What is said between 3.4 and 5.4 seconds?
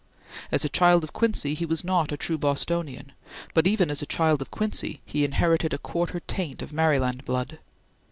but even as a child of Quincy he